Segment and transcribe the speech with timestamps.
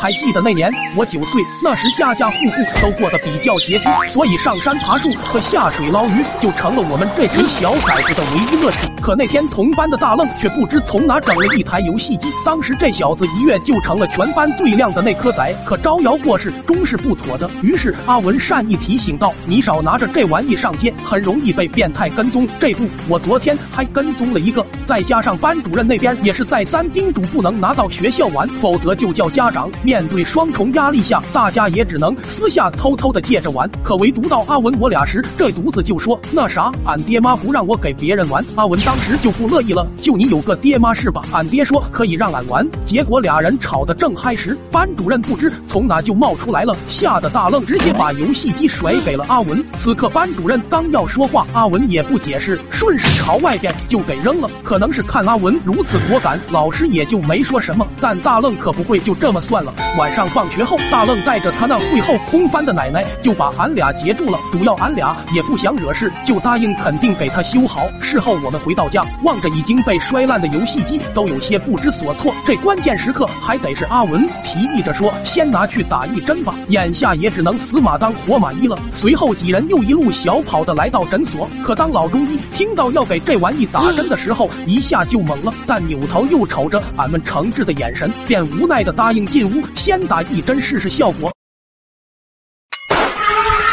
[0.00, 8.86] 还记得那年我九岁，那时家家户户都过得比较拮据，所以上山爬树和下水捞鱼就成了我们这群小崽子的唯一乐趣。
[9.02, 17.50] 可那天同班的大愣却不知从哪整了一台游戏机，当时这小子一跃就成了全班最靓的那颗仔，可招摇过市终是不妥的。
[17.60, 29.68] 于是阿文善意提醒道：“你少拿着这玩意上街，很容易被变态跟踪。”这不，我昨天还跟踪了一个，再加上班主任那边也是再三叮嘱不能拿到学校玩，否则就叫家长。
[29.88, 33.66] 面对双重压力下，大家也只能私下偷偷的借着玩。
[33.82, 41.22] 可唯独到阿文我俩时，这犊子就说：“那啥，俺爹妈不让我给别人玩。”阿文当时就不乐意了：“就你有个爹妈是吧？
[41.32, 49.64] 俺爹说可以让俺玩。”结果俩人吵得正嗨时，班主任不知从哪就冒出来了，吓得大愣直接把游戏机甩给了阿文。
[49.78, 54.50] 此刻班主任刚要说话，阿文也不解释，顺势朝外边就给扔了。
[54.62, 57.88] 可能是看阿文如此果敢，老师也就没说什么。
[58.02, 59.67] 但大愣可不会就这么算了。
[59.98, 64.38] 晚上放学后，大愣带着他那会后空翻的奶奶就把俺俩截住了。
[64.52, 67.88] 主要俺俩也不想惹事，就答应肯定给他修好。
[68.00, 72.32] 事后我们回到家，望着已经被摔烂的游戏机，都有些不知所措。
[72.46, 78.78] 这关键时刻还得是阿文提议着说：“先拿去打一针吧。”眼下也只能死马当活马医了。
[78.94, 91.37] 随后几人又一路小跑的来到诊所，可当老中医听到要给这玩意打针的时候，一下就懵了，但扭头又瞅着俺们诚挚的眼神，便无奈的答应进屋先打一针试试效果。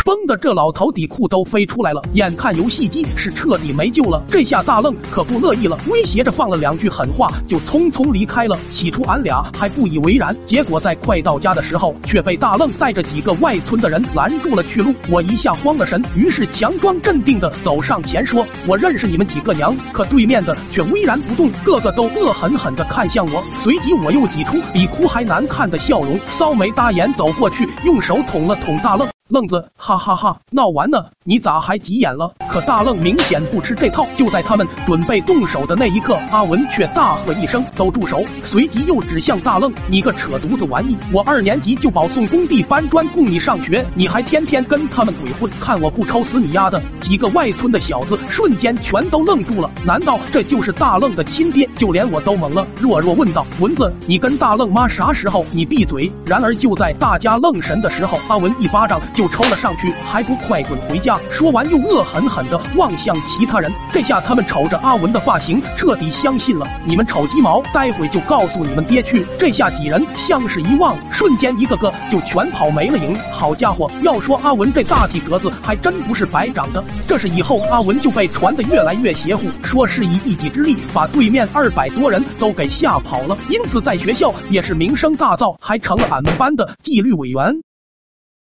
[0.06, 8.56] 崩的这老头底裤都飞出来了，眼看游戏机是彻底没救了，这下大愣可不乐意了，威胁着放了两句狠话，就匆匆离开了。
[8.72, 14.94] 起初俺俩还不以为然，结果在快到家的时候，却被大愣带着几个外村的人拦住了去路。
[15.10, 23.44] 我一下慌了神，于是强装镇定的走上前说：“我认识你们几个娘。”可对面的却巍然不动，个个都恶狠狠的看向我。
[23.64, 29.15] 随即我又挤出比哭还难看的笑容，骚眉搭眼走过去，用手捅了捅大愣。
[29.28, 30.38] 愣子，哈哈哈！
[30.52, 32.32] 闹完呢，你咋还急眼了？
[32.52, 34.06] 可大愣明显不吃这套。
[34.16, 40.96] 就在他们准备动手的那一刻，阿文却大喝一声：“都住手！”随即又指向大愣：“你个扯犊子玩意！
[41.12, 49.70] 我二年级就保送工地搬砖供你上学，你还天天跟他们鬼混，看我不抽死你丫的！”几个外村的小子瞬间全都愣住了。
[49.86, 51.70] 难道这就是大愣的亲爹？
[51.78, 55.46] 就连我都懵了，弱弱问道：“蚊子，你跟大愣妈啥时候？
[55.52, 59.00] 你闭嘴！”然而就在大家愣神的时候，阿文一巴掌。
[59.14, 61.16] 就抽了上去，还不快滚回家！
[61.32, 63.72] 说完又恶狠狠地望向其他人。
[63.94, 66.66] 这下他们瞅着阿文的发型，彻底相信了。
[66.86, 69.26] 你们瞅鸡毛，待会就告诉你们爹去。
[69.38, 73.16] 这下几人相视一望，瞬间一个个就全跑没了影。
[73.32, 76.84] 好家伙，要说阿文这大体格子还真不是白长的。
[77.08, 87.56] 这是以后阿文就被传的越来越邪乎，说是以一己之力把对面二百多人都给吓跑了，因此在学校也是名声大噪，还成了俺们班的纪律委员。